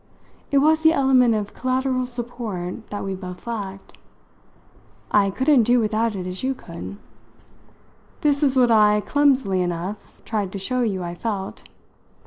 It 0.49 0.57
was 0.57 0.81
the 0.81 0.93
element 0.93 1.35
of 1.35 1.53
collateral 1.53 2.07
support 2.07 2.87
that 2.87 3.03
we 3.03 3.13
both 3.13 3.45
lacked. 3.45 3.99
I 5.11 5.29
couldn't 5.29 5.61
do 5.61 5.79
without 5.79 6.15
it 6.15 6.25
as 6.25 6.41
you 6.41 6.55
could. 6.55 6.97
This 8.21 8.41
was 8.41 8.55
what 8.55 8.71
I, 8.71 9.01
clumsily 9.01 9.61
enough, 9.61 10.19
tried 10.25 10.51
to 10.53 10.57
show 10.57 10.81
you 10.81 11.03
I 11.03 11.13
felt. 11.13 11.61